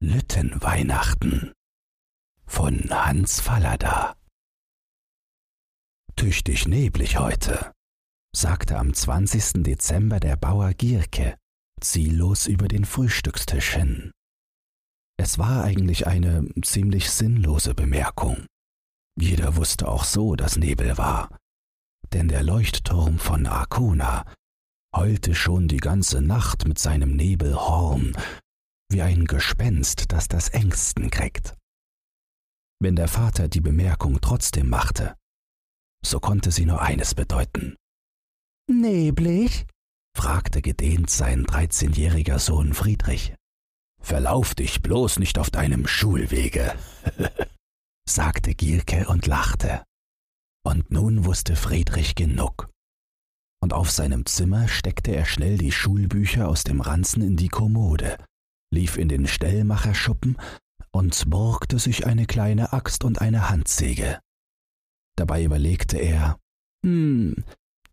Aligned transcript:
Lüttenweihnachten 0.00 1.52
von 2.46 2.88
Hans 2.88 3.40
Fallada 3.40 4.14
Tüchtig 6.14 6.68
neblig 6.68 7.18
heute, 7.18 7.72
sagte 8.32 8.78
am 8.78 8.94
20. 8.94 9.64
Dezember 9.64 10.20
der 10.20 10.36
Bauer 10.36 10.72
Gierke, 10.74 11.36
ziellos 11.80 12.46
über 12.46 12.68
den 12.68 12.84
Frühstückstisch 12.84 13.74
hin. 13.74 14.12
Es 15.16 15.36
war 15.36 15.64
eigentlich 15.64 16.06
eine 16.06 16.48
ziemlich 16.62 17.10
sinnlose 17.10 17.74
Bemerkung. 17.74 18.46
Jeder 19.20 19.56
wusste 19.56 19.88
auch 19.88 20.04
so, 20.04 20.36
dass 20.36 20.58
Nebel 20.58 20.96
war, 20.96 21.36
denn 22.12 22.28
der 22.28 22.44
Leuchtturm 22.44 23.18
von 23.18 23.46
Arkona 23.46 24.32
heulte 24.94 25.34
schon 25.34 25.66
die 25.66 25.78
ganze 25.78 26.22
Nacht 26.22 26.68
mit 26.68 26.78
seinem 26.78 27.16
Nebelhorn 27.16 28.16
wie 28.90 29.02
ein 29.02 29.26
Gespenst, 29.26 30.12
das 30.12 30.28
das 30.28 30.48
Ängsten 30.48 31.10
kriegt. 31.10 31.54
Wenn 32.80 32.96
der 32.96 33.08
Vater 33.08 33.48
die 33.48 33.60
Bemerkung 33.60 34.20
trotzdem 34.20 34.68
machte, 34.68 35.14
so 36.04 36.20
konnte 36.20 36.50
sie 36.50 36.64
nur 36.64 36.80
eines 36.80 37.14
bedeuten. 37.14 37.76
Neblig? 38.70 39.66
fragte 40.16 40.62
gedehnt 40.62 41.10
sein 41.10 41.44
dreizehnjähriger 41.44 42.38
Sohn 42.38 42.74
Friedrich. 42.74 43.34
Verlauf 44.00 44.54
dich 44.54 44.80
bloß 44.80 45.18
nicht 45.18 45.38
auf 45.38 45.50
deinem 45.50 45.86
Schulwege, 45.86 46.74
sagte 48.08 48.54
Gierke 48.54 49.08
und 49.08 49.26
lachte. 49.26 49.82
Und 50.64 50.90
nun 50.90 51.24
wusste 51.24 51.56
Friedrich 51.56 52.14
genug. 52.14 52.70
Und 53.60 53.72
auf 53.72 53.90
seinem 53.90 54.24
Zimmer 54.26 54.68
steckte 54.68 55.12
er 55.12 55.24
schnell 55.24 55.58
die 55.58 55.72
Schulbücher 55.72 56.48
aus 56.48 56.62
dem 56.62 56.80
Ranzen 56.80 57.22
in 57.22 57.36
die 57.36 57.48
Kommode, 57.48 58.18
lief 58.70 58.96
in 58.96 59.08
den 59.08 59.26
Stellmacherschuppen 59.26 60.36
und 60.90 61.30
borgte 61.30 61.78
sich 61.78 62.06
eine 62.06 62.26
kleine 62.26 62.72
Axt 62.72 63.04
und 63.04 63.20
eine 63.20 63.50
Handsäge. 63.50 64.20
Dabei 65.16 65.44
überlegte 65.44 65.98
er, 65.98 66.38
hm, 66.84 67.44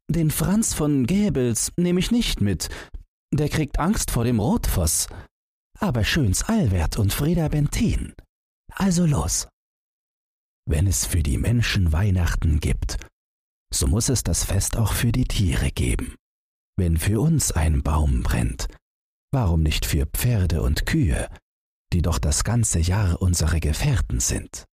den 0.08 0.30
Franz 0.30 0.74
von 0.74 1.08
Gäbels 1.08 1.72
nehme 1.78 2.00
ich 2.00 2.12
nicht 2.12 2.42
mit, 2.42 2.70
der 3.34 3.50
kriegt 3.50 3.80
Angst 3.80 4.12
vor 4.12 4.24
dem 4.24 4.40
Rotfoss, 4.40 5.08
aber 5.80 6.04
Schöns 6.04 6.44
Albert 6.44 6.98
und 6.98 7.12
Frieda 7.12 7.48
Bentin. 7.48 8.14
Also 8.72 9.06
los. 9.06 9.48
Wenn 10.68 10.88
es 10.88 11.06
für 11.06 11.24
die 11.24 11.38
Menschen 11.38 11.92
Weihnachten 11.92 12.60
gibt, 12.60 12.98
so 13.74 13.88
muss 13.88 14.10
es 14.10 14.24
das 14.24 14.44
Fest 14.44 14.78
auch 14.78 14.94
für 14.94 15.12
die 15.12 15.26
Tiere 15.26 15.72
geben. 15.72 16.16
Wenn 16.78 16.98
für 16.98 17.20
uns 17.22 17.52
ein 17.52 17.84
Baum 17.84 18.24
brennt, 18.24 18.68
Warum 19.36 19.64
nicht 19.64 19.86
für 19.86 20.06
Pferde 20.06 20.62
und 20.62 20.86
Kühe, 20.86 21.28
die 21.92 22.02
doch 22.02 22.20
das 22.20 22.46
ganze 22.46 22.80
Jahr 22.80 23.22
unsere 23.22 23.60
Gefährten 23.60 24.22
sind? 24.22 24.64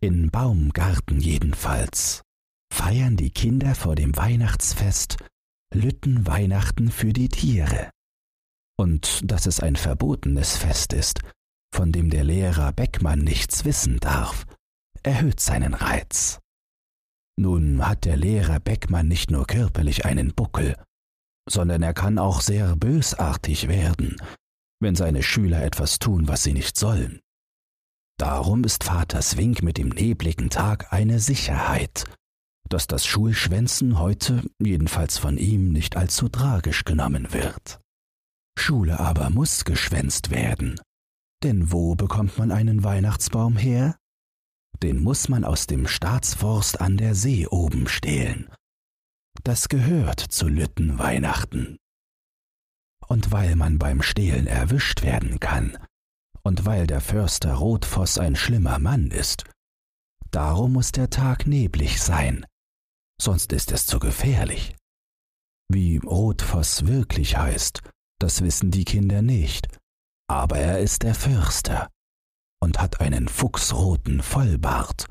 In 0.00 0.30
Baumgarten 0.30 1.20
jedenfalls 1.20 2.22
feiern 2.72 3.18
die 3.18 3.28
Kinder 3.28 3.74
vor 3.74 3.96
dem 3.96 4.16
Weihnachtsfest 4.16 5.18
Lütten 5.74 6.26
Weihnachten 6.26 6.90
für 6.90 7.12
die 7.12 7.28
Tiere. 7.28 7.90
Und 8.78 9.30
dass 9.30 9.44
es 9.44 9.60
ein 9.60 9.76
verbotenes 9.76 10.56
Fest 10.56 10.94
ist, 10.94 11.20
von 11.70 11.92
dem 11.92 12.08
der 12.08 12.24
Lehrer 12.24 12.72
Beckmann 12.72 13.18
nichts 13.18 13.66
wissen 13.66 13.98
darf, 14.00 14.46
erhöht 15.02 15.38
seinen 15.38 15.74
Reiz. 15.74 16.38
Nun 17.38 17.86
hat 17.86 18.06
der 18.06 18.16
Lehrer 18.16 18.58
Beckmann 18.58 19.06
nicht 19.06 19.30
nur 19.30 19.46
körperlich 19.46 20.06
einen 20.06 20.32
Buckel, 20.32 20.76
sondern 21.50 21.82
er 21.82 21.94
kann 21.94 22.18
auch 22.18 22.40
sehr 22.40 22.76
bösartig 22.76 23.68
werden, 23.68 24.16
wenn 24.80 24.94
seine 24.94 25.22
Schüler 25.22 25.62
etwas 25.62 25.98
tun, 25.98 26.28
was 26.28 26.42
sie 26.42 26.52
nicht 26.52 26.76
sollen. 26.76 27.20
Darum 28.18 28.64
ist 28.64 28.84
Vaters 28.84 29.36
Wink 29.36 29.62
mit 29.62 29.78
dem 29.78 29.88
nebligen 29.88 30.50
Tag 30.50 30.92
eine 30.92 31.20
Sicherheit, 31.20 32.04
dass 32.68 32.86
das 32.86 33.06
Schulschwänzen 33.06 33.98
heute, 33.98 34.42
jedenfalls 34.58 35.18
von 35.18 35.38
ihm, 35.38 35.72
nicht 35.72 35.96
allzu 35.96 36.28
tragisch 36.28 36.84
genommen 36.84 37.32
wird. 37.32 37.80
Schule 38.58 39.00
aber 39.00 39.30
muss 39.30 39.64
geschwänzt 39.64 40.30
werden, 40.30 40.80
denn 41.42 41.72
wo 41.72 41.94
bekommt 41.94 42.36
man 42.38 42.52
einen 42.52 42.84
Weihnachtsbaum 42.84 43.56
her? 43.56 43.96
Den 44.82 45.02
muss 45.02 45.28
man 45.28 45.44
aus 45.44 45.66
dem 45.66 45.86
Staatsforst 45.86 46.80
an 46.80 46.96
der 46.96 47.14
See 47.14 47.46
oben 47.46 47.88
stehlen, 47.88 48.50
das 49.42 49.68
gehört 49.68 50.20
zu 50.20 50.48
Lüttenweihnachten. 50.48 51.76
Und 53.06 53.32
weil 53.32 53.56
man 53.56 53.78
beim 53.78 54.02
Stehlen 54.02 54.46
erwischt 54.46 55.02
werden 55.02 55.40
kann, 55.40 55.76
und 56.42 56.64
weil 56.64 56.86
der 56.86 57.00
Förster 57.00 57.54
Rotfoss 57.54 58.18
ein 58.18 58.36
schlimmer 58.36 58.78
Mann 58.78 59.10
ist, 59.10 59.44
darum 60.30 60.72
muss 60.72 60.92
der 60.92 61.10
Tag 61.10 61.46
neblig 61.46 62.00
sein, 62.00 62.46
sonst 63.20 63.52
ist 63.52 63.72
es 63.72 63.86
zu 63.86 63.98
gefährlich. 63.98 64.76
Wie 65.68 65.98
Rotfoss 65.98 66.86
wirklich 66.86 67.36
heißt, 67.36 67.82
das 68.18 68.42
wissen 68.42 68.70
die 68.70 68.84
Kinder 68.84 69.22
nicht, 69.22 69.68
aber 70.28 70.58
er 70.58 70.80
ist 70.80 71.02
der 71.02 71.14
Förster 71.14 71.88
und 72.62 72.80
hat 72.80 73.00
einen 73.00 73.28
fuchsroten 73.28 74.22
Vollbart. 74.22 75.06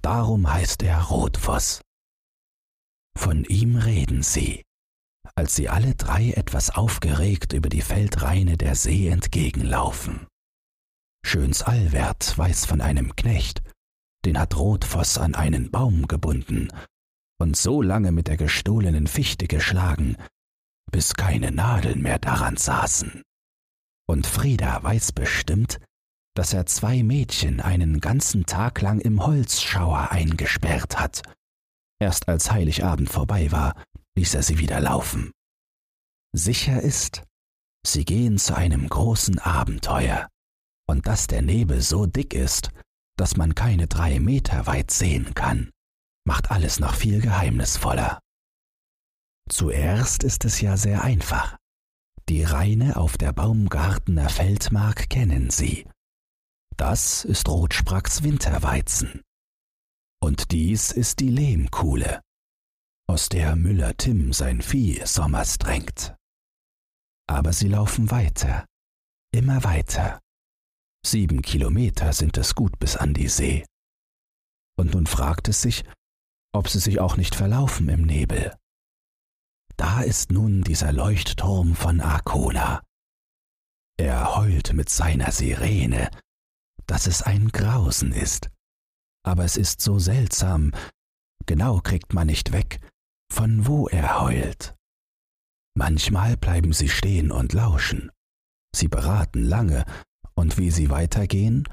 Darum 0.00 0.52
heißt 0.52 0.82
er 0.82 1.02
Rotfoss. 1.02 1.80
Von 3.16 3.44
ihm 3.44 3.76
reden 3.76 4.22
sie, 4.22 4.62
als 5.34 5.54
sie 5.54 5.68
alle 5.68 5.94
drei 5.94 6.32
etwas 6.32 6.70
aufgeregt 6.70 7.52
über 7.52 7.68
die 7.68 7.82
Feldreine 7.82 8.56
der 8.56 8.74
See 8.74 9.08
entgegenlaufen. 9.08 10.26
Schöns 11.24 11.62
Allwert 11.62 12.36
weiß 12.36 12.66
von 12.66 12.80
einem 12.80 13.16
Knecht, 13.16 13.62
den 14.24 14.38
hat 14.38 14.56
Rotfoss 14.56 15.18
an 15.18 15.34
einen 15.34 15.70
Baum 15.70 16.06
gebunden 16.06 16.68
und 17.40 17.56
so 17.56 17.82
lange 17.82 18.12
mit 18.12 18.28
der 18.28 18.36
gestohlenen 18.36 19.06
Fichte 19.06 19.46
geschlagen, 19.46 20.16
bis 20.90 21.14
keine 21.14 21.50
Nadeln 21.50 22.02
mehr 22.02 22.18
daran 22.18 22.56
saßen. 22.56 23.22
Und 24.06 24.26
Frieda 24.26 24.82
weiß 24.82 25.12
bestimmt, 25.12 25.80
dass 26.34 26.52
er 26.52 26.66
zwei 26.66 27.02
Mädchen 27.02 27.60
einen 27.60 28.00
ganzen 28.00 28.44
Tag 28.44 28.80
lang 28.80 29.00
im 29.00 29.24
Holzschauer 29.24 30.10
eingesperrt 30.10 30.98
hat 30.98 31.22
Erst 32.04 32.28
als 32.28 32.52
Heiligabend 32.52 33.08
vorbei 33.08 33.50
war, 33.50 33.82
ließ 34.14 34.34
er 34.34 34.42
sie 34.42 34.58
wieder 34.58 34.78
laufen. 34.78 35.32
Sicher 36.36 36.82
ist, 36.82 37.22
sie 37.82 38.04
gehen 38.04 38.36
zu 38.36 38.54
einem 38.54 38.90
großen 38.90 39.38
Abenteuer, 39.38 40.28
und 40.86 41.06
dass 41.06 41.28
der 41.28 41.40
Nebel 41.40 41.80
so 41.80 42.04
dick 42.04 42.34
ist, 42.34 42.68
dass 43.16 43.38
man 43.38 43.54
keine 43.54 43.86
drei 43.86 44.20
Meter 44.20 44.66
weit 44.66 44.90
sehen 44.90 45.32
kann, 45.32 45.70
macht 46.26 46.50
alles 46.50 46.78
noch 46.78 46.92
viel 46.92 47.22
geheimnisvoller. 47.22 48.20
Zuerst 49.48 50.24
ist 50.24 50.44
es 50.44 50.60
ja 50.60 50.76
sehr 50.76 51.04
einfach. 51.04 51.56
Die 52.28 52.44
Reine 52.44 52.98
auf 52.98 53.16
der 53.16 53.32
Baumgartener 53.32 54.28
Feldmark 54.28 55.08
kennen 55.08 55.48
Sie. 55.48 55.86
Das 56.76 57.24
ist 57.24 57.48
Rotspracks 57.48 58.22
Winterweizen. 58.22 59.22
Und 60.24 60.52
dies 60.52 60.90
ist 60.90 61.20
die 61.20 61.28
Lehmkuhle, 61.28 62.22
aus 63.06 63.28
der 63.28 63.56
Müller 63.56 63.94
Tim 63.98 64.32
sein 64.32 64.62
Vieh 64.62 65.04
sommers 65.04 65.58
drängt. 65.58 66.16
Aber 67.28 67.52
sie 67.52 67.68
laufen 67.68 68.10
weiter, 68.10 68.64
immer 69.34 69.64
weiter. 69.64 70.22
Sieben 71.04 71.42
Kilometer 71.42 72.14
sind 72.14 72.38
es 72.38 72.54
gut 72.54 72.78
bis 72.78 72.96
an 72.96 73.12
die 73.12 73.28
See. 73.28 73.66
Und 74.78 74.94
nun 74.94 75.06
fragt 75.06 75.48
es 75.48 75.60
sich, 75.60 75.84
ob 76.54 76.70
sie 76.70 76.80
sich 76.80 77.00
auch 77.00 77.18
nicht 77.18 77.34
verlaufen 77.34 77.90
im 77.90 78.06
Nebel. 78.06 78.56
Da 79.76 80.00
ist 80.00 80.32
nun 80.32 80.62
dieser 80.62 80.94
Leuchtturm 80.94 81.74
von 81.74 82.00
Arkona. 82.00 82.82
Er 83.98 84.36
heult 84.36 84.72
mit 84.72 84.88
seiner 84.88 85.32
Sirene, 85.32 86.08
dass 86.86 87.06
es 87.06 87.20
ein 87.20 87.48
Grausen 87.48 88.12
ist 88.12 88.53
aber 89.24 89.44
es 89.44 89.56
ist 89.56 89.80
so 89.80 89.98
seltsam, 89.98 90.72
genau 91.46 91.80
kriegt 91.80 92.14
man 92.14 92.28
nicht 92.28 92.52
weg, 92.52 92.80
von 93.32 93.66
wo 93.66 93.88
er 93.88 94.20
heult. 94.20 94.76
Manchmal 95.76 96.36
bleiben 96.36 96.72
sie 96.72 96.88
stehen 96.88 97.32
und 97.32 97.52
lauschen. 97.52 98.12
Sie 98.74 98.88
beraten 98.88 99.42
lange, 99.42 99.84
und 100.34 100.58
wie 100.58 100.70
sie 100.70 100.90
weitergehen, 100.90 101.68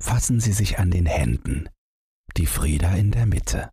fassen 0.00 0.40
sie 0.40 0.52
sich 0.52 0.78
an 0.78 0.90
den 0.90 1.06
Händen, 1.06 1.68
die 2.36 2.46
Frieda 2.46 2.94
in 2.94 3.10
der 3.10 3.26
Mitte. 3.26 3.70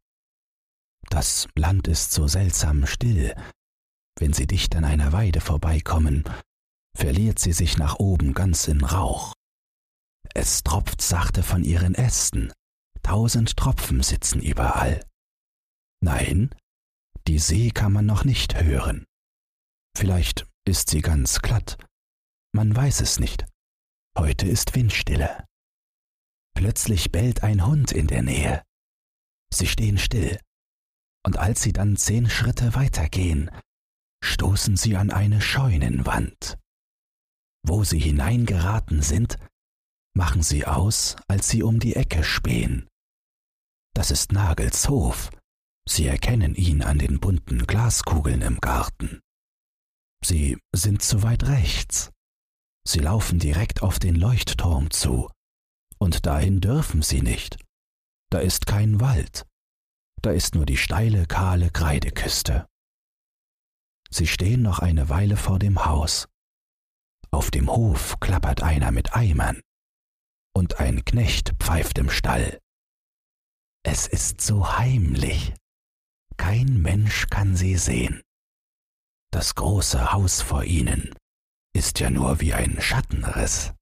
Das 1.09 1.47
Land 1.55 1.87
ist 1.87 2.11
so 2.11 2.27
seltsam 2.27 2.85
still. 2.85 3.35
Wenn 4.17 4.33
sie 4.33 4.47
dicht 4.47 4.75
an 4.75 4.85
einer 4.85 5.11
Weide 5.11 5.41
vorbeikommen, 5.41 6.23
verliert 6.95 7.39
sie 7.39 7.51
sich 7.51 7.77
nach 7.77 7.99
oben 7.99 8.33
ganz 8.33 8.67
in 8.67 8.83
Rauch. 8.83 9.33
Es 10.33 10.63
tropft 10.63 11.01
sachte 11.01 11.43
von 11.43 11.63
ihren 11.63 11.95
Ästen, 11.95 12.51
Tausend 13.05 13.55
Tropfen 13.55 14.01
sitzen 14.01 14.41
überall. 14.41 15.05
Nein, 16.01 16.49
die 17.27 17.37
See 17.37 17.69
kann 17.69 17.93
man 17.93 18.07
noch 18.07 18.25
nicht 18.25 18.59
hören. 18.59 19.05
Vielleicht 19.95 20.47
ist 20.67 20.89
sie 20.89 21.01
ganz 21.01 21.39
glatt. 21.43 21.77
Man 22.51 22.75
weiß 22.75 23.01
es 23.01 23.19
nicht. 23.19 23.45
Heute 24.17 24.47
ist 24.47 24.73
Windstille. 24.73 25.45
Plötzlich 26.55 27.11
bellt 27.11 27.43
ein 27.43 27.67
Hund 27.67 27.91
in 27.91 28.07
der 28.07 28.23
Nähe. 28.23 28.63
Sie 29.53 29.67
stehen 29.67 29.99
still, 29.99 30.39
und 31.23 31.37
als 31.37 31.61
sie 31.61 31.73
dann 31.73 31.97
zehn 31.97 32.27
Schritte 32.27 32.73
weitergehen, 32.73 33.51
stoßen 34.23 34.77
sie 34.77 34.95
an 34.95 35.11
eine 35.11 35.41
Scheunenwand. 35.41 36.57
Wo 37.61 37.83
sie 37.83 37.99
hineingeraten 37.99 39.03
sind, 39.03 39.37
machen 40.15 40.41
sie 40.41 40.65
aus, 40.65 41.17
als 41.27 41.49
sie 41.49 41.61
um 41.61 41.79
die 41.79 41.95
Ecke 41.95 42.23
spähen. 42.23 42.89
Das 43.95 44.11
ist 44.11 44.33
Nagels 44.33 44.89
Hof. 44.89 45.29
Sie 45.87 46.05
erkennen 46.05 46.53
ihn 46.53 46.83
an 46.83 46.99
den 46.99 47.19
bunten 47.21 47.65
Glaskugeln 47.65 48.41
im 48.41 48.59
Garten. 48.59 49.21
Sie 50.21 50.57
sind 50.75 51.01
zu 51.01 51.23
weit 51.23 51.43
rechts. 51.43 52.11
Sie 52.85 52.99
laufen 52.99 53.39
direkt 53.39 53.83
auf 53.83 53.97
den 53.97 54.15
Leuchtturm 54.15 54.91
zu. 54.91 55.29
Und 55.97 56.25
dahin 56.25 56.59
dürfen 56.59 57.03
sie 57.03 57.21
nicht. 57.21 57.57
Da 58.29 58.39
ist 58.39 58.65
kein 58.65 58.99
Wald. 58.99 59.45
Da 60.21 60.31
ist 60.31 60.55
nur 60.55 60.65
die 60.65 60.77
steile, 60.77 61.25
kahle 61.25 61.69
Kreideküste. 61.69 62.67
Sie 64.09 64.27
stehen 64.27 64.61
noch 64.61 64.79
eine 64.79 65.07
Weile 65.07 65.37
vor 65.37 65.57
dem 65.57 65.85
Haus. 65.85 66.27
Auf 67.31 67.49
dem 67.49 67.69
Hof 67.69 68.19
klappert 68.19 68.61
einer 68.61 68.91
mit 68.91 69.13
Eimern. 69.13 69.61
Und 70.53 70.79
ein 70.79 71.05
Knecht 71.05 71.53
pfeift 71.59 71.97
im 71.97 72.09
Stall. 72.09 72.59
Es 73.87 74.07
ist 74.07 74.41
so 74.41 74.77
heimlich. 74.79 75.53
Kein 76.37 76.81
Mensch 76.81 77.27
kann 77.27 77.55
sie 77.55 77.77
sehen. 77.77 78.23
Das 79.31 79.53
große 79.53 80.11
Haus 80.11 80.41
vor 80.41 80.63
ihnen 80.63 81.13
ist 81.71 81.99
ja 81.99 82.09
nur 82.09 82.41
wie 82.41 82.55
ein 82.55 82.81
Schattenriss. 82.81 83.73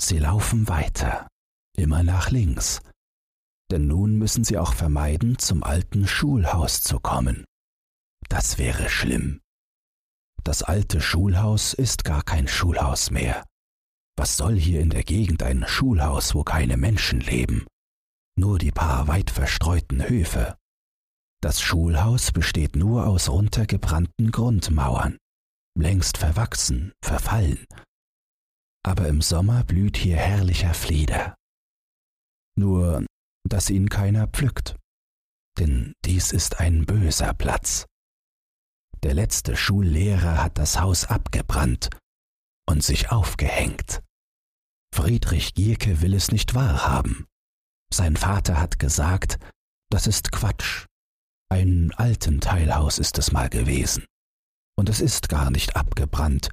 Sie 0.00 0.18
laufen 0.18 0.66
weiter, 0.68 1.28
immer 1.76 2.02
nach 2.04 2.30
links, 2.30 2.80
denn 3.70 3.86
nun 3.86 4.16
müssen 4.16 4.44
sie 4.44 4.56
auch 4.56 4.72
vermeiden, 4.72 5.38
zum 5.38 5.62
alten 5.62 6.08
Schulhaus 6.08 6.80
zu 6.80 6.98
kommen. 6.98 7.44
Das 8.30 8.56
wäre 8.56 8.88
schlimm. 8.88 9.42
Das 10.42 10.62
alte 10.62 11.02
Schulhaus 11.02 11.74
ist 11.74 12.04
gar 12.04 12.22
kein 12.22 12.48
Schulhaus 12.48 13.10
mehr. 13.10 13.44
Was 14.16 14.38
soll 14.38 14.56
hier 14.58 14.80
in 14.80 14.88
der 14.88 15.02
Gegend 15.02 15.42
ein 15.42 15.66
Schulhaus, 15.68 16.34
wo 16.34 16.44
keine 16.44 16.78
Menschen 16.78 17.20
leben? 17.20 17.66
Nur 18.38 18.58
die 18.58 18.70
paar 18.70 19.08
weit 19.08 19.30
verstreuten 19.30 20.06
Höfe. 20.08 20.56
Das 21.42 21.60
Schulhaus 21.60 22.32
besteht 22.32 22.76
nur 22.76 23.06
aus 23.06 23.28
runtergebrannten 23.28 24.30
Grundmauern, 24.30 25.18
längst 25.78 26.18
verwachsen, 26.18 26.92
verfallen. 27.02 27.66
Aber 28.84 29.08
im 29.08 29.22
Sommer 29.22 29.64
blüht 29.64 29.96
hier 29.96 30.16
herrlicher 30.16 30.74
Flieder. 30.74 31.34
Nur, 32.58 33.04
dass 33.48 33.70
ihn 33.70 33.88
keiner 33.88 34.26
pflückt, 34.26 34.76
denn 35.58 35.92
dies 36.04 36.32
ist 36.32 36.60
ein 36.60 36.84
böser 36.86 37.32
Platz. 37.34 37.86
Der 39.02 39.14
letzte 39.14 39.56
Schullehrer 39.56 40.42
hat 40.42 40.58
das 40.58 40.80
Haus 40.80 41.04
abgebrannt 41.04 41.90
und 42.68 42.82
sich 42.82 43.10
aufgehängt. 43.10 44.02
Friedrich 44.94 45.54
Gierke 45.54 46.00
will 46.00 46.14
es 46.14 46.32
nicht 46.32 46.54
wahrhaben. 46.54 47.26
Sein 47.92 48.16
Vater 48.16 48.60
hat 48.60 48.78
gesagt, 48.78 49.38
das 49.90 50.06
ist 50.06 50.32
Quatsch. 50.32 50.86
Ein 51.48 51.92
alten 51.96 52.40
Teilhaus 52.40 52.98
ist 52.98 53.18
es 53.18 53.32
mal 53.32 53.48
gewesen. 53.48 54.04
Und 54.76 54.88
es 54.88 55.00
ist 55.00 55.28
gar 55.28 55.50
nicht 55.50 55.76
abgebrannt, 55.76 56.50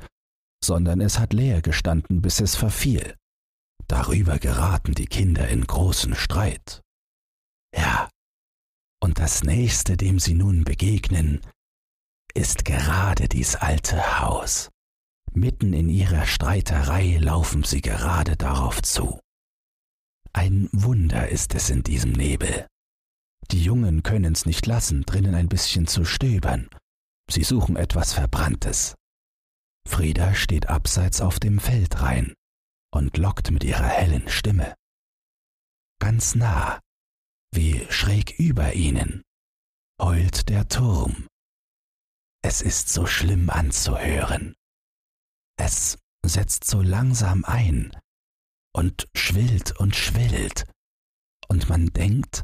sondern 0.63 1.01
es 1.01 1.19
hat 1.19 1.33
leer 1.33 1.61
gestanden, 1.61 2.21
bis 2.21 2.39
es 2.39 2.55
verfiel. 2.55 3.15
Darüber 3.87 4.39
geraten 4.39 4.93
die 4.93 5.07
Kinder 5.07 5.47
in 5.49 5.65
großen 5.65 6.15
Streit. 6.15 6.81
Ja, 7.75 8.09
und 9.03 9.19
das 9.19 9.43
nächste, 9.43 9.97
dem 9.97 10.19
sie 10.19 10.33
nun 10.33 10.63
begegnen, 10.63 11.41
ist 12.33 12.63
gerade 12.63 13.27
dies 13.27 13.55
alte 13.55 14.21
Haus. 14.21 14.69
Mitten 15.33 15.73
in 15.73 15.89
ihrer 15.89 16.25
Streiterei 16.25 17.17
laufen 17.17 17.63
sie 17.63 17.81
gerade 17.81 18.37
darauf 18.37 18.81
zu. 18.81 19.19
Ein 20.35 20.67
Wunder 20.71 21.29
ist 21.29 21.53
es 21.53 21.69
in 21.69 21.83
diesem 21.83 22.11
Nebel. 22.11 22.67
Die 23.51 23.63
Jungen 23.63 24.01
können's 24.01 24.45
nicht 24.45 24.65
lassen, 24.65 25.03
drinnen 25.03 25.35
ein 25.35 25.47
bisschen 25.47 25.85
zu 25.85 26.05
stöbern. 26.05 26.69
Sie 27.29 27.43
suchen 27.43 27.75
etwas 27.75 28.13
Verbranntes. 28.13 28.95
Frieda 29.87 30.33
steht 30.33 30.69
abseits 30.69 31.21
auf 31.21 31.39
dem 31.39 31.59
Feldrain 31.59 32.33
und 32.91 33.17
lockt 33.17 33.51
mit 33.51 33.63
ihrer 33.63 33.87
hellen 33.87 34.27
Stimme. 34.27 34.75
Ganz 35.99 36.35
nah, 36.35 36.79
wie 37.53 37.85
schräg 37.91 38.39
über 38.39 38.73
ihnen, 38.73 39.21
heult 40.01 40.49
der 40.49 40.67
Turm. 40.67 41.27
Es 42.43 42.61
ist 42.61 42.89
so 42.89 43.05
schlimm 43.05 43.49
anzuhören. 43.49 44.55
Es 45.57 45.97
setzt 46.25 46.65
so 46.65 46.81
langsam 46.81 47.45
ein 47.45 47.95
und 48.75 49.07
schwillt 49.15 49.79
und 49.79 49.95
schwillt, 49.95 50.65
und 51.47 51.69
man 51.69 51.87
denkt, 51.87 52.43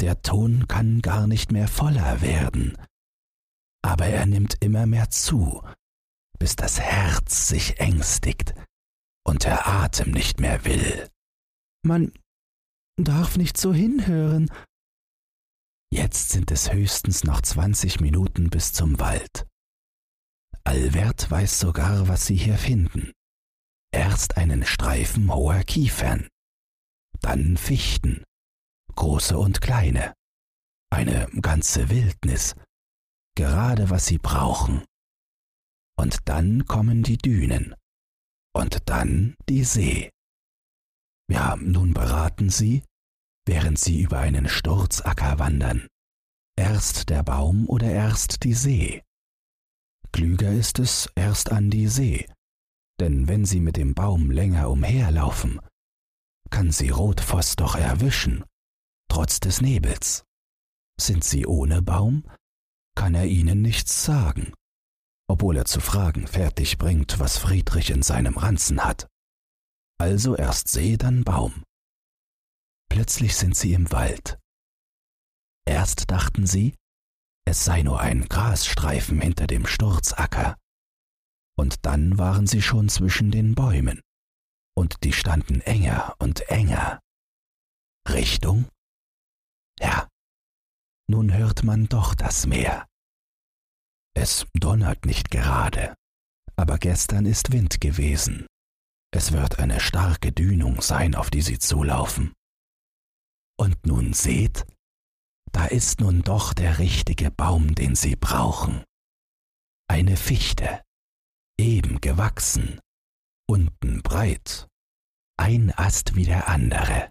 der 0.00 0.22
Ton 0.22 0.66
kann 0.66 1.00
gar 1.02 1.26
nicht 1.26 1.52
mehr 1.52 1.68
voller 1.68 2.20
werden, 2.20 2.76
aber 3.82 4.06
er 4.06 4.26
nimmt 4.26 4.56
immer 4.60 4.86
mehr 4.86 5.10
zu, 5.10 5.62
bis 6.38 6.56
das 6.56 6.80
Herz 6.80 7.48
sich 7.48 7.78
ängstigt 7.78 8.54
und 9.24 9.44
der 9.44 9.68
Atem 9.68 10.10
nicht 10.10 10.40
mehr 10.40 10.64
will. 10.64 11.08
Man 11.84 12.12
darf 12.96 13.36
nicht 13.36 13.56
so 13.56 13.72
hinhören. 13.72 14.50
Jetzt 15.92 16.30
sind 16.30 16.50
es 16.50 16.72
höchstens 16.72 17.22
noch 17.24 17.40
zwanzig 17.42 18.00
Minuten 18.00 18.50
bis 18.50 18.72
zum 18.72 18.98
Wald. 18.98 19.46
Albert 20.64 21.30
weiß 21.30 21.60
sogar, 21.60 22.08
was 22.08 22.26
sie 22.26 22.36
hier 22.36 22.58
finden. 22.58 23.12
Erst 23.94 24.36
einen 24.36 24.66
Streifen 24.66 25.32
hoher 25.32 25.62
Kiefern, 25.62 26.26
dann 27.20 27.56
Fichten, 27.56 28.24
große 28.96 29.38
und 29.38 29.60
kleine, 29.60 30.14
eine 30.90 31.28
ganze 31.40 31.90
Wildnis, 31.90 32.56
gerade 33.36 33.90
was 33.90 34.06
sie 34.06 34.18
brauchen. 34.18 34.84
Und 35.96 36.28
dann 36.28 36.66
kommen 36.66 37.04
die 37.04 37.18
Dünen, 37.18 37.76
und 38.52 38.88
dann 38.88 39.36
die 39.48 39.62
See. 39.62 40.10
Ja, 41.30 41.54
nun 41.54 41.94
beraten 41.94 42.50
sie, 42.50 42.82
während 43.46 43.78
sie 43.78 44.02
über 44.02 44.18
einen 44.18 44.48
Sturzacker 44.48 45.38
wandern. 45.38 45.86
Erst 46.58 47.10
der 47.10 47.22
Baum 47.22 47.68
oder 47.68 47.88
erst 47.88 48.42
die 48.42 48.54
See? 48.54 49.04
Klüger 50.10 50.50
ist 50.50 50.80
es 50.80 51.08
erst 51.14 51.52
an 51.52 51.70
die 51.70 51.86
See, 51.86 52.26
denn 53.00 53.28
wenn 53.28 53.44
sie 53.44 53.60
mit 53.60 53.76
dem 53.76 53.94
Baum 53.94 54.30
länger 54.30 54.70
umherlaufen, 54.70 55.60
kann 56.50 56.70
sie 56.70 56.90
Rotfoss 56.90 57.56
doch 57.56 57.74
erwischen, 57.74 58.44
trotz 59.08 59.40
des 59.40 59.60
Nebels. 59.60 60.24
Sind 61.00 61.24
sie 61.24 61.46
ohne 61.46 61.82
Baum, 61.82 62.24
kann 62.94 63.14
er 63.14 63.26
ihnen 63.26 63.62
nichts 63.62 64.04
sagen, 64.04 64.52
obwohl 65.28 65.56
er 65.56 65.64
zu 65.64 65.80
fragen 65.80 66.26
fertig 66.26 66.78
bringt, 66.78 67.18
was 67.18 67.38
Friedrich 67.38 67.90
in 67.90 68.02
seinem 68.02 68.36
Ranzen 68.36 68.84
hat. 68.84 69.08
Also 69.98 70.36
erst 70.36 70.68
See, 70.68 70.96
dann 70.96 71.24
Baum. 71.24 71.64
Plötzlich 72.88 73.34
sind 73.36 73.56
sie 73.56 73.72
im 73.72 73.90
Wald. 73.90 74.38
Erst 75.66 76.10
dachten 76.10 76.46
sie, 76.46 76.76
es 77.46 77.64
sei 77.64 77.82
nur 77.82 78.00
ein 78.00 78.28
Grasstreifen 78.28 79.20
hinter 79.20 79.46
dem 79.46 79.66
Sturzacker. 79.66 80.56
Und 81.56 81.86
dann 81.86 82.18
waren 82.18 82.46
sie 82.46 82.62
schon 82.62 82.88
zwischen 82.88 83.30
den 83.30 83.54
Bäumen, 83.54 84.00
und 84.76 85.04
die 85.04 85.12
standen 85.12 85.60
enger 85.60 86.14
und 86.18 86.48
enger. 86.48 87.00
Richtung? 88.08 88.68
Ja, 89.78 90.08
nun 91.08 91.32
hört 91.32 91.62
man 91.62 91.86
doch 91.86 92.14
das 92.14 92.46
Meer. 92.46 92.86
Es 94.16 94.46
donnert 94.54 95.06
nicht 95.06 95.30
gerade, 95.30 95.94
aber 96.56 96.78
gestern 96.78 97.26
ist 97.26 97.52
Wind 97.52 97.80
gewesen. 97.80 98.46
Es 99.12 99.32
wird 99.32 99.58
eine 99.58 99.80
starke 99.80 100.32
Dünung 100.32 100.80
sein, 100.80 101.14
auf 101.14 101.30
die 101.30 101.42
sie 101.42 101.58
zulaufen. 101.58 102.32
Und 103.56 103.86
nun 103.86 104.12
seht, 104.12 104.66
da 105.52 105.66
ist 105.66 106.00
nun 106.00 106.22
doch 106.22 106.52
der 106.52 106.78
richtige 106.78 107.30
Baum, 107.30 107.76
den 107.76 107.94
Sie 107.94 108.16
brauchen. 108.16 108.82
Eine 109.88 110.16
Fichte, 110.16 110.82
eben 111.58 112.00
gewachsen, 112.00 112.80
unten 113.48 114.02
breit, 114.02 114.68
ein 115.36 115.72
Ast 115.72 116.14
wie 116.14 116.24
der 116.24 116.48
andere, 116.48 117.10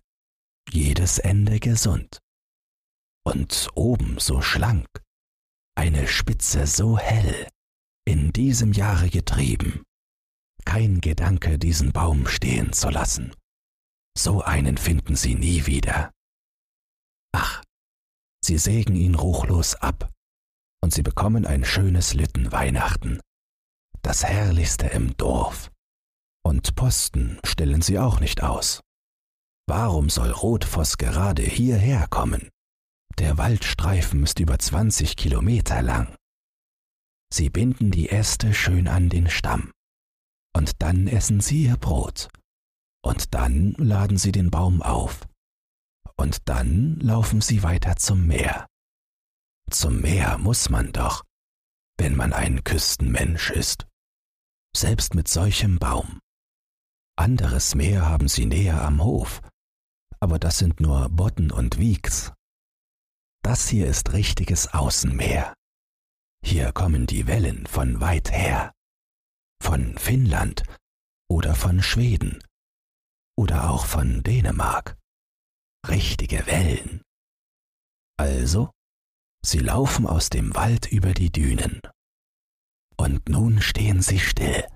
jedes 0.69 1.19
Ende 1.19 1.59
gesund. 1.59 2.19
Und 3.25 3.69
oben 3.75 4.19
so 4.19 4.41
schlank, 4.41 4.87
eine 5.75 6.07
Spitze 6.07 6.67
so 6.67 6.97
hell, 6.97 7.47
in 8.05 8.33
diesem 8.33 8.73
Jahre 8.73 9.09
getrieben. 9.09 9.83
kein 10.65 11.01
Gedanke, 11.01 11.59
diesen 11.59 11.91
Baum 11.91 12.27
stehen 12.27 12.73
zu 12.73 12.89
lassen. 12.89 13.33
So 14.17 14.41
einen 14.41 14.77
finden 14.77 15.15
Sie 15.15 15.35
nie 15.35 15.65
wieder. 15.65 16.11
Ach, 17.33 17.63
Sie 18.43 18.57
sägen 18.57 18.95
ihn 18.95 19.15
ruchlos 19.15 19.75
ab, 19.75 20.11
und 20.81 20.93
Sie 20.93 21.03
bekommen 21.03 21.45
ein 21.45 21.65
schönes 21.65 22.13
Lüttenweihnachten, 22.13 23.19
das 24.03 24.23
herrlichste 24.23 24.87
im 24.87 25.17
Dorf. 25.17 25.71
Und 26.45 26.75
Posten 26.75 27.39
stellen 27.43 27.81
Sie 27.81 27.97
auch 27.97 28.19
nicht 28.19 28.43
aus. 28.43 28.81
Warum 29.67 30.09
soll 30.09 30.29
Rotfoss 30.29 30.97
gerade 30.97 31.41
hierher 31.41 32.07
kommen? 32.09 32.49
Der 33.17 33.37
Waldstreifen 33.37 34.23
ist 34.23 34.39
über 34.39 34.59
20 34.59 35.15
Kilometer 35.15 35.81
lang. 35.81 36.15
Sie 37.33 37.49
binden 37.49 37.91
die 37.91 38.09
Äste 38.09 38.53
schön 38.53 38.87
an 38.87 39.09
den 39.09 39.29
Stamm. 39.29 39.71
Und 40.55 40.81
dann 40.81 41.07
essen 41.07 41.39
Sie 41.39 41.63
Ihr 41.63 41.77
Brot. 41.77 42.29
Und 43.03 43.33
dann 43.33 43.73
laden 43.73 44.17
Sie 44.17 44.31
den 44.31 44.51
Baum 44.51 44.81
auf. 44.81 45.27
Und 46.15 46.47
dann 46.49 46.99
laufen 46.99 47.41
Sie 47.41 47.63
weiter 47.63 47.95
zum 47.95 48.27
Meer. 48.27 48.67
Zum 49.71 50.01
Meer 50.01 50.37
muss 50.37 50.69
man 50.69 50.91
doch, 50.91 51.23
wenn 51.97 52.15
man 52.15 52.33
ein 52.33 52.63
Küstenmensch 52.63 53.49
ist. 53.49 53.87
Selbst 54.75 55.13
mit 55.13 55.27
solchem 55.27 55.77
Baum. 55.77 56.19
Anderes 57.15 57.75
Meer 57.75 58.07
haben 58.07 58.27
Sie 58.27 58.45
näher 58.45 58.81
am 58.81 59.03
Hof, 59.03 59.41
aber 60.19 60.39
das 60.39 60.57
sind 60.57 60.79
nur 60.79 61.09
Bodden 61.09 61.51
und 61.51 61.77
Wieks. 61.77 62.31
Das 63.43 63.67
hier 63.67 63.87
ist 63.87 64.13
richtiges 64.13 64.73
Außenmeer. 64.73 65.53
Hier 66.43 66.71
kommen 66.71 67.05
die 67.07 67.27
Wellen 67.27 67.67
von 67.67 68.01
weit 68.01 68.31
her, 68.31 68.73
von 69.61 69.97
Finnland 69.97 70.63
oder 71.29 71.55
von 71.55 71.83
Schweden 71.83 72.43
oder 73.37 73.69
auch 73.69 73.85
von 73.85 74.23
Dänemark. 74.23 74.97
Richtige 75.87 76.45
Wellen. 76.47 77.01
Also, 78.17 78.71
sie 79.45 79.59
laufen 79.59 80.07
aus 80.07 80.29
dem 80.29 80.55
Wald 80.55 80.91
über 80.91 81.13
die 81.13 81.31
Dünen. 81.31 81.81
Und 82.97 83.27
nun 83.29 83.61
stehen 83.61 84.01
sie 84.01 84.19
still. 84.19 84.67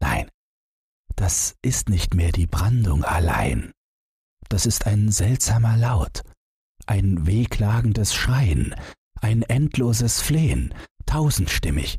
Nein, 0.00 0.28
das 1.16 1.56
ist 1.62 1.88
nicht 1.88 2.14
mehr 2.14 2.32
die 2.32 2.46
Brandung 2.46 3.04
allein. 3.04 3.72
Das 4.48 4.66
ist 4.66 4.86
ein 4.86 5.10
seltsamer 5.10 5.76
Laut, 5.76 6.22
ein 6.86 7.26
wehklagendes 7.26 8.14
Schreien, 8.14 8.74
ein 9.20 9.42
endloses 9.42 10.20
Flehen, 10.20 10.74
tausendstimmig. 11.06 11.98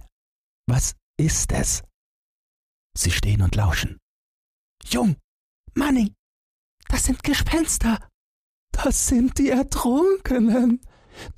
Was 0.68 0.96
ist 1.18 1.51
es? 1.51 1.84
Sie 2.98 3.12
stehen 3.12 3.42
und 3.42 3.56
lauschen. 3.56 3.98
Jung, 4.86 5.15
Manning, 5.74 6.13
das 6.89 7.06
sind 7.06 7.24
Gespenster. 7.24 8.08
Das 8.72 9.08
sind 9.08 9.38
die 9.38 9.50
Ertrunkenen, 9.50 10.82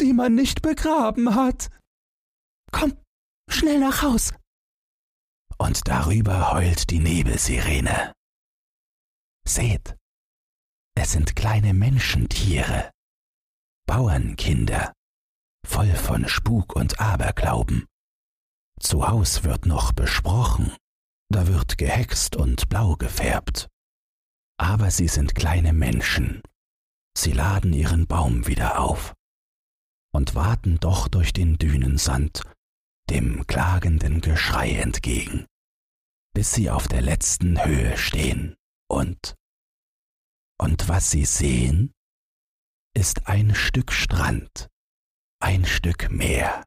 die 0.01 0.13
man 0.13 0.35
nicht 0.35 0.61
begraben 0.61 1.35
hat. 1.35 1.69
Komm, 2.71 2.97
schnell 3.49 3.79
nach 3.79 4.01
Haus. 4.01 4.31
Und 5.57 5.87
darüber 5.87 6.51
heult 6.51 6.89
die 6.89 6.99
Nebelsirene. 6.99 8.13
Seht, 9.47 9.95
es 10.97 11.11
sind 11.11 11.35
kleine 11.35 11.73
Menschentiere, 11.73 12.91
Bauernkinder, 13.87 14.93
voll 15.65 15.93
von 15.95 16.27
Spuk 16.27 16.75
und 16.75 16.99
Aberglauben. 16.99 17.85
Zu 18.79 19.07
Haus 19.07 19.43
wird 19.43 19.65
noch 19.65 19.93
besprochen, 19.93 20.75
da 21.29 21.47
wird 21.47 21.77
gehext 21.77 22.35
und 22.35 22.69
blau 22.69 22.95
gefärbt. 22.95 23.67
Aber 24.57 24.91
sie 24.91 25.07
sind 25.07 25.35
kleine 25.35 25.73
Menschen. 25.73 26.41
Sie 27.17 27.31
laden 27.31 27.73
ihren 27.73 28.07
Baum 28.07 28.47
wieder 28.47 28.79
auf 28.79 29.13
und 30.13 30.35
warten 30.35 30.79
doch 30.79 31.07
durch 31.07 31.33
den 31.33 31.57
Dünensand 31.57 32.41
dem 33.09 33.45
klagenden 33.47 34.21
Geschrei 34.21 34.75
entgegen, 34.75 35.45
bis 36.33 36.53
sie 36.53 36.69
auf 36.69 36.87
der 36.87 37.01
letzten 37.01 37.63
Höhe 37.63 37.97
stehen 37.97 38.55
und 38.89 39.35
und 40.57 40.87
was 40.87 41.11
sie 41.11 41.25
sehen, 41.25 41.93
ist 42.95 43.27
ein 43.27 43.53
Stück 43.55 43.91
Strand, 43.91 44.69
ein 45.41 45.65
Stück 45.65 46.09
Meer. 46.09 46.63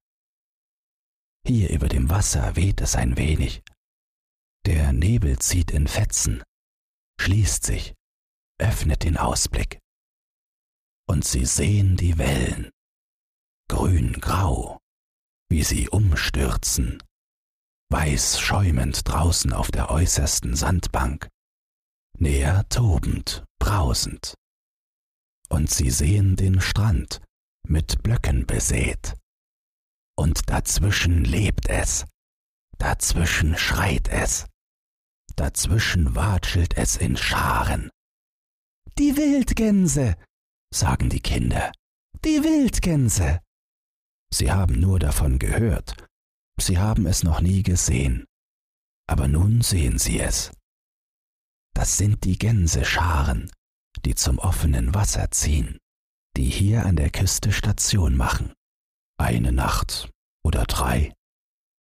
Hier 1.46 1.70
über 1.70 1.88
dem 1.88 2.10
Wasser 2.10 2.54
weht 2.54 2.82
es 2.82 2.96
ein 2.96 3.16
wenig. 3.16 3.62
Der 4.66 4.92
Nebel 4.92 5.38
zieht 5.38 5.70
in 5.70 5.88
Fetzen, 5.88 6.42
schließt 7.18 7.64
sich, 7.64 7.94
öffnet 8.60 9.04
den 9.04 9.16
Ausblick. 9.16 9.78
Und 11.08 11.24
sie 11.24 11.46
sehen 11.46 11.96
die 11.96 12.18
Wellen, 12.18 12.70
grün-grau, 13.68 14.77
wie 15.48 15.62
sie 15.62 15.88
umstürzen, 15.88 17.02
weiß 17.90 18.38
schäumend 18.40 19.08
draußen 19.08 19.52
auf 19.52 19.70
der 19.70 19.90
äußersten 19.90 20.56
Sandbank, 20.56 21.28
näher 22.18 22.68
tobend, 22.68 23.44
brausend. 23.58 24.34
Und 25.48 25.70
sie 25.70 25.90
sehen 25.90 26.36
den 26.36 26.60
Strand 26.60 27.22
mit 27.66 28.02
Blöcken 28.02 28.46
besät. 28.46 29.14
Und 30.16 30.50
dazwischen 30.50 31.24
lebt 31.24 31.68
es, 31.68 32.04
dazwischen 32.76 33.56
schreit 33.56 34.08
es, 34.08 34.46
dazwischen 35.36 36.14
watschelt 36.14 36.76
es 36.76 36.96
in 36.96 37.16
Scharen. 37.16 37.90
Die 38.98 39.16
Wildgänse, 39.16 40.16
sagen 40.74 41.08
die 41.08 41.20
Kinder, 41.20 41.72
die 42.24 42.42
Wildgänse. 42.42 43.40
Sie 44.32 44.52
haben 44.52 44.80
nur 44.80 44.98
davon 44.98 45.38
gehört, 45.38 45.96
sie 46.60 46.78
haben 46.78 47.06
es 47.06 47.22
noch 47.22 47.40
nie 47.40 47.62
gesehen, 47.62 48.26
aber 49.06 49.28
nun 49.28 49.62
sehen 49.62 49.98
sie 49.98 50.20
es. 50.20 50.52
Das 51.74 51.96
sind 51.96 52.24
die 52.24 52.38
Gänsescharen, 52.38 53.50
die 54.04 54.14
zum 54.14 54.38
offenen 54.38 54.94
Wasser 54.94 55.30
ziehen, 55.30 55.78
die 56.36 56.50
hier 56.50 56.84
an 56.84 56.96
der 56.96 57.10
Küste 57.10 57.52
Station 57.52 58.16
machen, 58.16 58.52
eine 59.18 59.52
Nacht 59.52 60.10
oder 60.44 60.64
drei, 60.64 61.14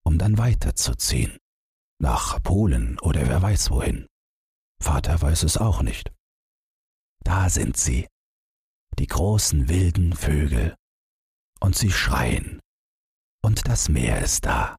um 0.06 0.18
dann 0.18 0.38
weiterzuziehen, 0.38 1.38
nach 2.00 2.42
Polen 2.44 3.00
oder 3.00 3.28
wer 3.28 3.42
weiß 3.42 3.72
wohin. 3.72 4.08
Vater 4.82 5.22
weiß 5.22 5.44
es 5.44 5.58
auch 5.58 5.82
nicht. 5.82 6.12
Da 7.24 7.50
sind 7.50 7.76
sie, 7.78 8.08
die 9.00 9.08
großen 9.08 9.68
wilden 9.68 10.14
Vögel, 10.14 10.76
und 11.60 11.76
sie 11.76 11.92
schreien, 11.92 12.60
und 13.44 13.68
das 13.68 13.90
Meer 13.90 14.22
ist 14.22 14.46
da, 14.46 14.76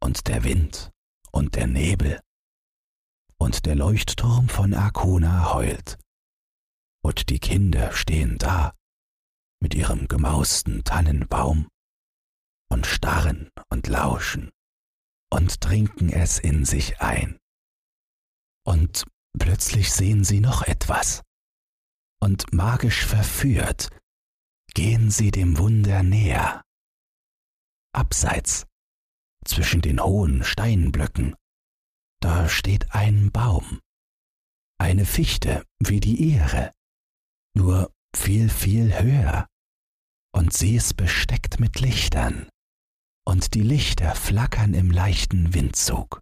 und 0.00 0.28
der 0.28 0.44
Wind 0.44 0.90
und 1.32 1.54
der 1.54 1.66
Nebel, 1.66 2.20
und 3.38 3.66
der 3.66 3.74
Leuchtturm 3.74 4.48
von 4.48 4.74
Arkona 4.74 5.54
heult, 5.54 5.98
und 7.02 7.28
die 7.30 7.38
Kinder 7.38 7.92
stehen 7.92 8.38
da 8.38 8.74
mit 9.60 9.74
ihrem 9.74 10.08
gemausten 10.08 10.84
Tannenbaum 10.84 11.68
und 12.70 12.86
starren 12.86 13.50
und 13.70 13.86
lauschen 13.86 14.50
und 15.30 15.60
trinken 15.60 16.10
es 16.10 16.38
in 16.38 16.64
sich 16.64 17.00
ein. 17.00 17.38
Und 18.64 19.04
plötzlich 19.38 19.92
sehen 19.92 20.24
sie 20.24 20.40
noch 20.40 20.62
etwas, 20.62 21.22
und 22.20 22.52
magisch 22.52 23.06
verführt 23.06 23.90
gehen 24.74 25.10
sie 25.10 25.30
dem 25.30 25.58
Wunder 25.58 26.02
näher. 26.02 26.62
Abseits, 27.92 28.66
zwischen 29.44 29.80
den 29.80 30.00
hohen 30.00 30.44
Steinblöcken, 30.44 31.34
da 32.20 32.48
steht 32.48 32.92
ein 32.94 33.30
Baum, 33.30 33.80
eine 34.78 35.04
Fichte 35.04 35.64
wie 35.80 36.00
die 36.00 36.16
ihre, 36.16 36.72
nur 37.54 37.92
viel, 38.14 38.48
viel 38.48 38.98
höher, 39.00 39.46
und 40.32 40.52
sie 40.52 40.76
ist 40.76 40.96
besteckt 40.96 41.60
mit 41.60 41.80
Lichtern, 41.80 42.48
und 43.26 43.54
die 43.54 43.62
Lichter 43.62 44.14
flackern 44.14 44.74
im 44.74 44.90
leichten 44.90 45.54
Windzug. 45.54 46.20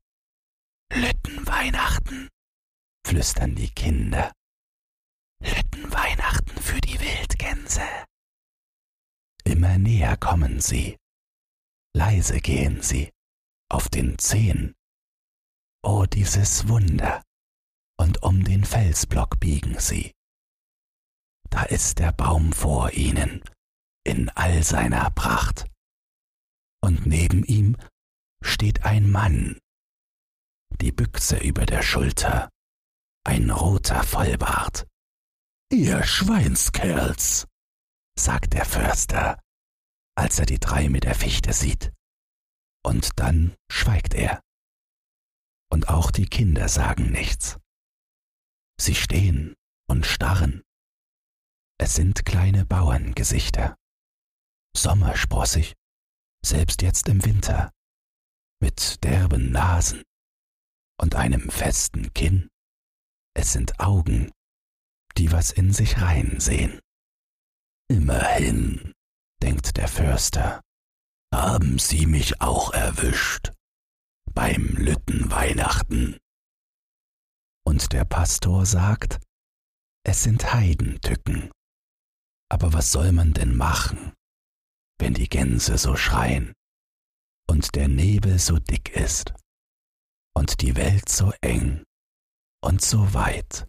Lüttenweihnachten, 0.92 2.28
flüstern 3.06 3.54
die 3.54 3.70
Kinder. 3.70 4.32
Lüttenweihnachten 5.42 6.56
für 6.62 6.80
die 6.80 6.98
Wildgänse. 6.98 7.82
Immer 9.46 9.78
näher 9.78 10.16
kommen 10.16 10.60
sie. 10.60 10.96
Leise 11.94 12.40
gehen 12.40 12.82
sie, 12.82 13.12
auf 13.70 13.88
den 13.88 14.18
Zehen. 14.18 14.74
Oh, 15.82 16.04
dieses 16.04 16.68
Wunder. 16.68 17.22
Und 17.98 18.22
um 18.22 18.42
den 18.44 18.64
Felsblock 18.64 19.38
biegen 19.38 19.78
sie. 19.78 20.12
Da 21.48 21.62
ist 21.62 22.00
der 22.00 22.12
Baum 22.12 22.52
vor 22.52 22.92
ihnen, 22.92 23.42
in 24.04 24.28
all 24.30 24.62
seiner 24.64 25.10
Pracht. 25.10 25.66
Und 26.82 27.06
neben 27.06 27.44
ihm 27.44 27.76
steht 28.42 28.84
ein 28.84 29.08
Mann. 29.08 29.58
die 30.80 30.92
Büchse 30.92 31.38
über 31.38 31.64
der 31.64 31.82
Schulter, 31.82 32.50
ein 33.24 33.50
roter 33.50 34.02
Vollbart. 34.02 34.86
Ihr 35.70 36.02
Schweinskerls, 36.02 37.46
sagt 38.18 38.54
der 38.54 38.64
Förster, 38.64 39.40
als 40.16 40.38
er 40.38 40.46
die 40.46 40.58
drei 40.58 40.88
mit 40.88 41.04
der 41.04 41.14
Fichte 41.14 41.52
sieht. 41.52 41.92
Und 42.84 43.18
dann 43.18 43.54
schweigt 43.70 44.14
er. 44.14 44.40
Und 45.70 45.88
auch 45.88 46.10
die 46.10 46.26
Kinder 46.26 46.68
sagen 46.68 47.10
nichts. 47.10 47.58
Sie 48.80 48.94
stehen 48.94 49.54
und 49.88 50.06
starren. 50.06 50.62
Es 51.78 51.94
sind 51.94 52.24
kleine 52.24 52.64
Bauerngesichter. 52.64 53.76
Sommersprossig, 54.74 55.74
selbst 56.44 56.82
jetzt 56.82 57.08
im 57.08 57.24
Winter, 57.24 57.72
mit 58.60 59.02
derben 59.04 59.50
Nasen 59.50 60.02
und 60.98 61.14
einem 61.14 61.50
festen 61.50 62.12
Kinn. 62.14 62.48
Es 63.34 63.52
sind 63.52 63.80
Augen, 63.80 64.30
die 65.18 65.32
was 65.32 65.50
in 65.50 65.72
sich 65.72 66.00
reinsehen. 66.00 66.80
Immerhin, 67.88 68.92
denkt 69.42 69.76
der 69.76 69.86
Förster, 69.86 70.60
haben 71.32 71.78
Sie 71.78 72.06
mich 72.06 72.40
auch 72.40 72.72
erwischt 72.72 73.52
beim 74.32 74.74
Lüttenweihnachten. 74.76 76.18
Und 77.64 77.92
der 77.92 78.04
Pastor 78.04 78.66
sagt, 78.66 79.20
es 80.04 80.22
sind 80.22 80.52
Heidentücken. 80.52 81.50
Aber 82.48 82.72
was 82.72 82.92
soll 82.92 83.12
man 83.12 83.32
denn 83.32 83.56
machen, 83.56 84.14
wenn 84.98 85.14
die 85.14 85.28
Gänse 85.28 85.78
so 85.78 85.96
schreien 85.96 86.52
und 87.48 87.74
der 87.74 87.88
Nebel 87.88 88.38
so 88.38 88.58
dick 88.58 88.94
ist 88.94 89.34
und 90.34 90.60
die 90.60 90.76
Welt 90.76 91.08
so 91.08 91.32
eng 91.40 91.84
und 92.62 92.82
so 92.82 93.14
weit 93.14 93.68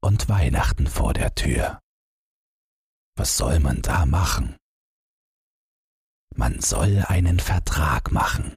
und 0.00 0.28
Weihnachten 0.28 0.86
vor 0.86 1.12
der 1.12 1.34
Tür? 1.34 1.81
Was 3.16 3.36
soll 3.36 3.60
man 3.60 3.82
da 3.82 4.06
machen? 4.06 4.56
Man 6.34 6.60
soll 6.60 7.04
einen 7.08 7.38
Vertrag 7.40 8.10
machen 8.10 8.54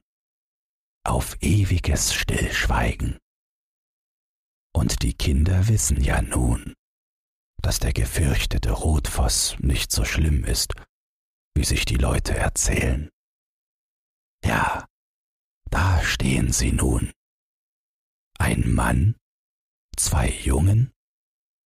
auf 1.06 1.36
ewiges 1.40 2.14
Stillschweigen. 2.14 3.18
Und 4.74 5.02
die 5.02 5.14
Kinder 5.14 5.68
wissen 5.68 6.02
ja 6.02 6.20
nun, 6.20 6.74
dass 7.62 7.78
der 7.78 7.92
gefürchtete 7.92 8.72
Rotfoss 8.72 9.56
nicht 9.60 9.92
so 9.92 10.04
schlimm 10.04 10.44
ist, 10.44 10.74
wie 11.54 11.64
sich 11.64 11.84
die 11.84 11.96
Leute 11.96 12.36
erzählen. 12.36 13.08
Ja, 14.44 14.86
da 15.70 16.02
stehen 16.02 16.52
sie 16.52 16.72
nun. 16.72 17.12
Ein 18.38 18.70
Mann, 18.72 19.16
zwei 19.96 20.28
Jungen, 20.28 20.92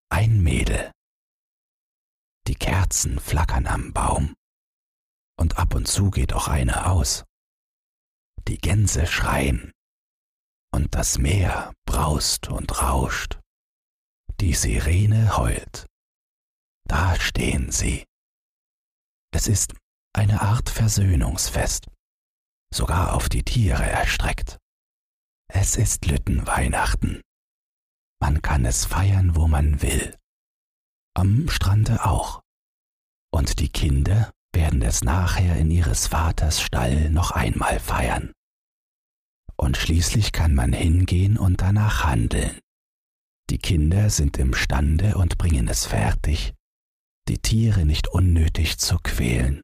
ein 0.09 0.43
Mädel. 0.43 0.91
Die 2.49 2.55
Kerzen 2.55 3.19
flackern 3.19 3.67
am 3.67 3.93
Baum, 3.93 4.35
und 5.39 5.59
ab 5.59 5.75
und 5.75 5.87
zu 5.87 6.09
geht 6.09 6.33
auch 6.33 6.47
eine 6.47 6.87
aus. 6.87 7.23
Die 8.47 8.57
Gänse 8.57 9.05
schreien, 9.05 9.71
und 10.73 10.95
das 10.95 11.19
Meer 11.19 11.75
braust 11.85 12.47
und 12.47 12.81
rauscht. 12.81 13.39
Die 14.39 14.55
Sirene 14.55 15.37
heult. 15.37 15.85
Da 16.87 17.19
stehen 17.19 17.71
sie. 17.71 18.07
Es 19.31 19.47
ist 19.47 19.75
eine 20.13 20.41
Art 20.41 20.71
Versöhnungsfest, 20.71 21.85
sogar 22.73 23.13
auf 23.13 23.29
die 23.29 23.43
Tiere 23.43 23.85
erstreckt. 23.85 24.57
Es 25.53 25.75
ist 25.75 26.07
Lüttenweihnachten. 26.07 27.21
Man 28.19 28.41
kann 28.41 28.65
es 28.65 28.85
feiern, 28.85 29.35
wo 29.35 29.47
man 29.47 29.83
will. 29.83 30.18
Am 31.15 31.49
Strande 31.49 32.05
auch. 32.05 32.41
Und 33.31 33.59
die 33.59 33.69
Kinder 33.69 34.31
werden 34.53 34.81
es 34.81 35.03
nachher 35.03 35.55
in 35.57 35.71
ihres 35.71 36.07
Vaters 36.07 36.61
Stall 36.61 37.09
noch 37.09 37.31
einmal 37.31 37.79
feiern. 37.79 38.33
Und 39.55 39.77
schließlich 39.77 40.31
kann 40.31 40.55
man 40.55 40.73
hingehen 40.73 41.37
und 41.37 41.61
danach 41.61 42.05
handeln. 42.05 42.59
Die 43.49 43.57
Kinder 43.57 44.09
sind 44.09 44.37
imstande 44.37 45.17
und 45.17 45.37
bringen 45.37 45.67
es 45.67 45.85
fertig, 45.85 46.53
die 47.27 47.39
Tiere 47.39 47.85
nicht 47.85 48.07
unnötig 48.07 48.77
zu 48.77 48.97
quälen 48.99 49.61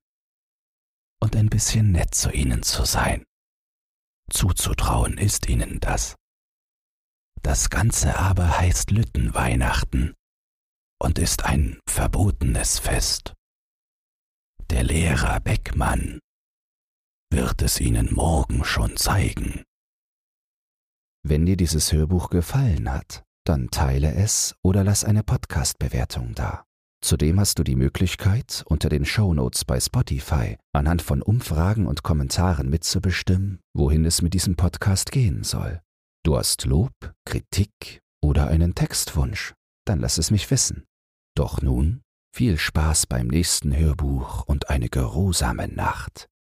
und 1.21 1.35
ein 1.35 1.49
bisschen 1.49 1.91
nett 1.91 2.13
zu 2.13 2.31
ihnen 2.31 2.63
zu 2.63 2.85
sein. 2.85 3.23
Zuzutrauen 4.29 5.17
ist 5.17 5.47
ihnen 5.47 5.79
das. 5.79 6.15
Das 7.41 7.69
Ganze 7.69 8.17
aber 8.17 8.57
heißt 8.59 8.91
Lüttenweihnachten 8.91 10.15
und 11.01 11.19
ist 11.19 11.45
ein 11.45 11.79
verbotenes 11.87 12.79
Fest. 12.79 13.33
Der 14.69 14.83
Lehrer 14.83 15.39
Beckmann 15.39 16.19
wird 17.31 17.61
es 17.61 17.79
Ihnen 17.79 18.13
morgen 18.13 18.63
schon 18.63 18.97
zeigen. 18.97 19.63
Wenn 21.23 21.45
dir 21.45 21.57
dieses 21.57 21.91
Hörbuch 21.91 22.29
gefallen 22.29 22.91
hat, 22.91 23.23
dann 23.45 23.69
teile 23.69 24.13
es 24.13 24.55
oder 24.63 24.83
lass 24.83 25.03
eine 25.03 25.23
Podcast-Bewertung 25.23 26.33
da. 26.35 26.65
Zudem 27.03 27.39
hast 27.39 27.59
du 27.59 27.63
die 27.63 27.75
Möglichkeit, 27.75 28.63
unter 28.67 28.89
den 28.89 29.05
Shownotes 29.05 29.65
bei 29.65 29.79
Spotify 29.79 30.57
anhand 30.73 31.03
von 31.03 31.21
Umfragen 31.21 31.85
und 31.85 32.01
Kommentaren 32.01 32.69
mitzubestimmen, 32.69 33.59
wohin 33.75 34.05
es 34.05 34.23
mit 34.23 34.33
diesem 34.33 34.55
Podcast 34.55 35.11
gehen 35.11 35.43
soll. 35.43 35.81
Du 36.23 36.35
hast 36.37 36.65
Lob, 36.65 36.93
Kritik 37.25 38.01
oder 38.23 38.47
einen 38.47 38.73
Textwunsch, 38.73 39.53
dann 39.85 39.99
lass 39.99 40.17
es 40.17 40.31
mich 40.31 40.49
wissen. 40.51 40.85
Doch 41.35 41.61
nun 41.61 42.01
viel 42.33 42.57
Spaß 42.57 43.07
beim 43.07 43.27
nächsten 43.27 43.75
Hörbuch 43.75 44.43
und 44.45 44.69
eine 44.69 44.89
geruhsame 44.89 45.67
Nacht. 45.67 46.27